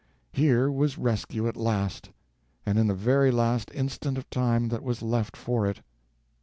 [0.33, 2.09] Here was rescue at last,
[2.65, 5.81] and in the very last instant of time that was left for it.